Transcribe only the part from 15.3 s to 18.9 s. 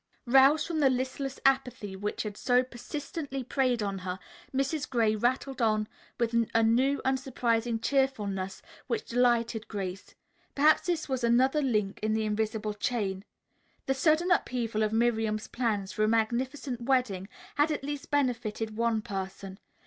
plans for a magnificent wedding had at least benefited